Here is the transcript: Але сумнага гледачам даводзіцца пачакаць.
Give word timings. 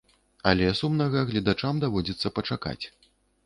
Але 0.51 0.69
сумнага 0.79 1.23
гледачам 1.29 1.85
даводзіцца 1.87 2.35
пачакаць. 2.41 2.79